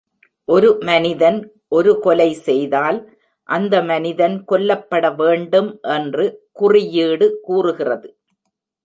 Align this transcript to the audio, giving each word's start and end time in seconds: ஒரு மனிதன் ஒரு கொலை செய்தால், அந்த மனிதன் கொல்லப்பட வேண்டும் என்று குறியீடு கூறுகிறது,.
ஒரு 0.47 0.69
மனிதன் 0.81 1.37
ஒரு 1.69 1.91
கொலை 1.99 2.27
செய்தால், 2.47 2.97
அந்த 3.49 3.75
மனிதன் 3.81 4.35
கொல்லப்பட 4.45 5.11
வேண்டும் 5.11 5.69
என்று 5.97 6.25
குறியீடு 6.51 7.27
கூறுகிறது,. 7.41 8.09